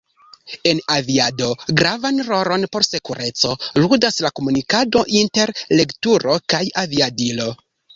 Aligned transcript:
En 0.69 0.79
aviado 0.95 1.49
gravan 1.81 2.23
rolon 2.31 2.67
por 2.77 2.89
sekureco 2.89 3.55
ludas 3.85 4.21
la 4.29 4.35
komunikado 4.41 5.07
inter 5.25 5.57
regturo 5.79 6.43
kaj 6.53 6.69
aviadilo. 6.89 7.53